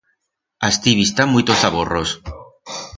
[0.69, 2.09] Asti bi'stá muitos zaborros.